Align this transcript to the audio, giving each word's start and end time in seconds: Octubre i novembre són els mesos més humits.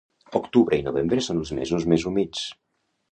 Octubre 0.37 0.79
i 0.81 0.85
novembre 0.87 1.19
són 1.25 1.41
els 1.43 1.51
mesos 1.59 1.85
més 1.93 2.07
humits. 2.13 2.43